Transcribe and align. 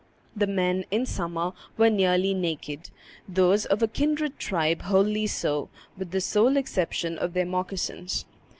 The 0.35 0.47
men, 0.47 0.83
in 0.89 1.05
summer, 1.05 1.51
were 1.77 1.91
nearly 1.91 2.33
naked, 2.33 2.89
those 3.29 3.65
of 3.67 3.83
a 3.83 3.87
kindred 3.87 4.39
tribe 4.39 4.81
wholly 4.81 5.27
so, 5.27 5.69
with 5.95 6.09
the 6.09 6.21
sole 6.21 6.57
exception 6.57 7.19
of 7.19 7.33
their 7.33 7.45
moccasins. 7.45 8.25